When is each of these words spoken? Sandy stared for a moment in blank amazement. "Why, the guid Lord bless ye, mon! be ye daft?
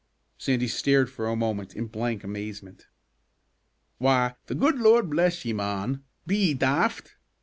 Sandy 0.35 0.67
stared 0.67 1.11
for 1.11 1.27
a 1.27 1.35
moment 1.35 1.75
in 1.75 1.85
blank 1.85 2.23
amazement. 2.23 2.87
"Why, 3.99 4.33
the 4.47 4.55
guid 4.55 4.79
Lord 4.79 5.11
bless 5.11 5.45
ye, 5.45 5.53
mon! 5.53 6.01
be 6.25 6.37
ye 6.37 6.53
daft? 6.55 7.17